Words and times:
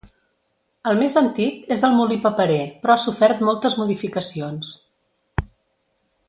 El 0.91 0.95
més 1.01 1.17
antic 1.19 1.67
és 1.75 1.83
el 1.89 1.93
molí 1.99 2.17
paperer 2.23 2.63
però 2.87 2.95
ha 2.95 3.03
sofert 3.05 3.45
moltes 3.51 3.77
modificacions. 3.83 4.73